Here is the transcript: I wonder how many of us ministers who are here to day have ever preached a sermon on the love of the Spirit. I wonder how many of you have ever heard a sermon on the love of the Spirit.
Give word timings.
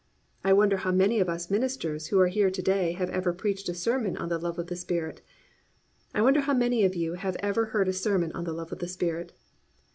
I 0.43 0.51
wonder 0.51 0.77
how 0.77 0.91
many 0.91 1.19
of 1.19 1.29
us 1.29 1.51
ministers 1.51 2.07
who 2.07 2.19
are 2.19 2.27
here 2.27 2.49
to 2.49 2.61
day 2.63 2.93
have 2.93 3.11
ever 3.11 3.31
preached 3.33 3.69
a 3.69 3.75
sermon 3.75 4.17
on 4.17 4.29
the 4.29 4.39
love 4.39 4.57
of 4.57 4.65
the 4.65 4.75
Spirit. 4.75 5.21
I 6.15 6.23
wonder 6.23 6.41
how 6.41 6.55
many 6.55 6.83
of 6.85 6.95
you 6.95 7.13
have 7.13 7.35
ever 7.35 7.65
heard 7.65 7.87
a 7.87 7.93
sermon 7.93 8.31
on 8.31 8.45
the 8.45 8.53
love 8.53 8.71
of 8.71 8.79
the 8.79 8.87
Spirit. 8.87 9.31